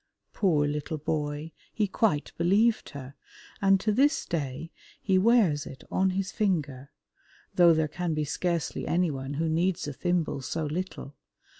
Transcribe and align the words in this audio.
Poor 0.33 0.67
little 0.67 0.97
boy! 0.97 1.51
he 1.71 1.85
quite 1.87 2.31
believed 2.35 2.89
her, 2.89 3.13
and 3.61 3.79
to 3.79 3.91
this 3.91 4.25
day 4.25 4.71
he 4.99 5.19
wears 5.19 5.67
it 5.67 5.83
on 5.91 6.09
his 6.09 6.31
finger, 6.31 6.89
though 7.53 7.71
there 7.75 7.87
can 7.87 8.15
be 8.15 8.25
scarcely 8.25 8.87
anyone 8.87 9.35
who 9.35 9.47
needs 9.47 9.87
a 9.87 9.93
thimble 9.93 10.41
so 10.41 10.65
little. 10.65 11.13